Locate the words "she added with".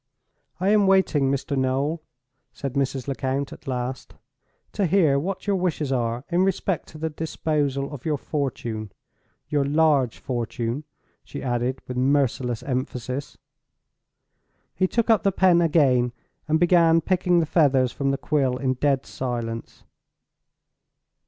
11.23-11.97